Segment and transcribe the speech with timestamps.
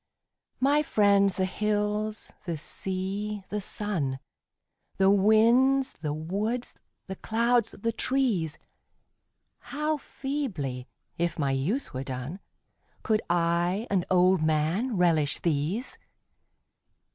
[0.59, 4.17] My friends the hills, the sea, the sun,
[4.97, 6.73] The winds, the woods,
[7.05, 8.57] the clouds, the trees
[9.59, 10.87] How feebly,
[11.19, 12.39] if my youth were done,
[13.03, 15.99] Could I, an old man, relish these